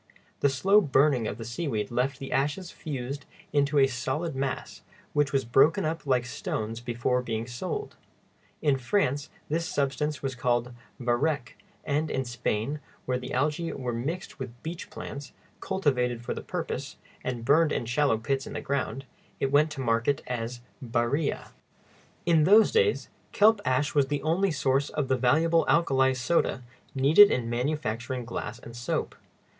The 0.39 0.49
slow 0.49 0.81
burning 0.81 1.27
of 1.27 1.37
the 1.37 1.45
seaweed 1.45 1.91
left 1.91 2.17
the 2.17 2.31
ashes 2.31 2.71
fused 2.71 3.27
into 3.53 3.77
a 3.77 3.85
solid 3.85 4.35
mass, 4.35 4.81
which 5.13 5.31
was 5.31 5.45
broken 5.45 5.85
up 5.85 6.07
like 6.07 6.25
stone 6.25 6.73
before 6.83 7.21
being 7.21 7.45
sold. 7.45 7.97
In 8.63 8.79
France 8.79 9.29
this 9.47 9.67
substance 9.67 10.23
was 10.23 10.33
called 10.33 10.73
varec; 10.99 11.49
and 11.85 12.09
in 12.09 12.25
Spain, 12.25 12.79
where 13.05 13.19
the 13.19 13.29
algæ 13.29 13.75
were 13.77 13.93
mixed 13.93 14.39
with 14.39 14.63
beach 14.63 14.89
plants, 14.89 15.33
cultivated 15.59 16.23
for 16.25 16.33
the 16.33 16.41
purpose, 16.41 16.97
and 17.23 17.45
burned 17.45 17.71
in 17.71 17.85
shallow 17.85 18.17
pits 18.17 18.47
in 18.47 18.53
the 18.53 18.59
ground, 18.61 19.05
it 19.39 19.51
went 19.51 19.69
to 19.73 19.81
market 19.81 20.23
as 20.25 20.61
barilla. 20.83 21.49
In 22.25 22.45
those 22.45 22.71
days, 22.71 23.09
kelp 23.33 23.61
ash 23.65 23.93
was 23.93 24.07
the 24.07 24.23
only 24.23 24.49
source 24.49 24.89
of 24.89 25.09
the 25.09 25.15
valuable 25.15 25.63
alkali 25.69 26.13
soda 26.15 26.63
needed 26.95 27.29
in 27.29 27.51
manufacturing 27.51 28.25
glass 28.25 28.57
and 28.57 28.75
soap. 28.75 29.15